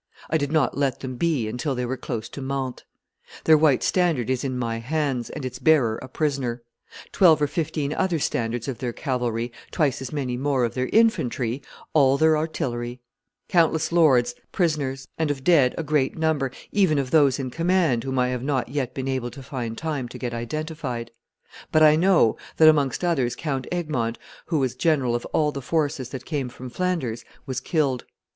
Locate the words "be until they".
1.15-1.85